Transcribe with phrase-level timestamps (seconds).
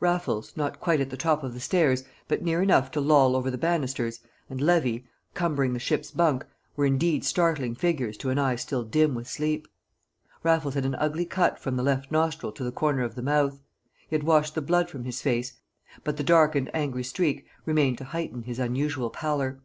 [0.00, 3.48] Raffles, not quite at the top of the stairs, but near enough to loll over
[3.48, 4.18] the banisters,
[4.50, 9.14] and Levy, cumbering the ship's bunk, were indeed startling figures to an eye still dim
[9.14, 9.68] with sleep.
[10.42, 13.60] Raffles had an ugly cut from the left nostril to the corner of the mouth;
[14.10, 15.52] he had washed the blood from his face,
[16.02, 19.60] but the dark and angry streak remained to heighten his unusual pallor.